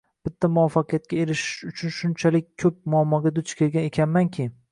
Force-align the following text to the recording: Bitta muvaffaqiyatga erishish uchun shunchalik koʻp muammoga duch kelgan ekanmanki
Bitta 0.27 0.47
muvaffaqiyatga 0.53 1.19
erishish 1.23 1.67
uchun 1.73 1.93
shunchalik 1.99 2.49
koʻp 2.65 2.79
muammoga 2.95 3.35
duch 3.39 3.55
kelgan 3.63 3.89
ekanmanki 3.93 4.51